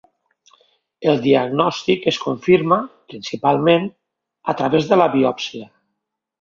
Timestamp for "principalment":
3.15-3.87